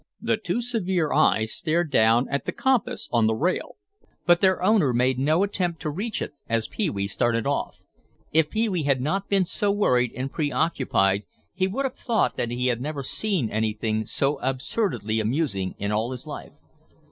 [0.19, 3.75] The two severe eyes stared down at the compass on the rail
[4.25, 7.83] but their owner made no attempt to reach it as Pee wee started off.
[8.33, 12.49] If Pee wee had not been so worried and preoccupied he would have thought that
[12.49, 16.53] he had never seen anything so absurdly amusing in all his life.